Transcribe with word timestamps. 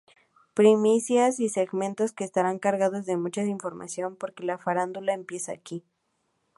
Primicias 0.55 1.39
y 1.39 1.47
segmentos 1.49 2.11
que 2.11 2.23
estarán 2.23 2.57
cargados 2.57 3.05
de 3.05 3.17
mucha 3.17 3.43
información, 3.43 4.15
porque 4.15 4.43
la 4.43 4.57
farándula 4.57 5.13
empieza 5.13 5.51
aquí. 5.51 5.83